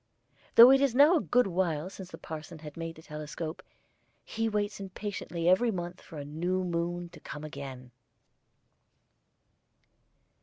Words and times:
Though 0.55 0.71
it 0.71 0.81
is 0.81 0.95
now 0.95 1.15
a 1.15 1.21
good 1.21 1.45
while 1.45 1.87
since 1.91 2.09
the 2.09 2.17
parson 2.17 2.59
made 2.75 2.95
the 2.95 3.03
telescope, 3.03 3.61
he 4.25 4.49
waits 4.49 4.79
impatiently 4.79 5.47
every 5.47 5.69
month 5.69 6.01
for 6.01 6.17
the 6.17 6.25
new 6.25 6.63
moon 6.63 7.09
to 7.09 7.19
come 7.19 7.43
again. 7.43 7.91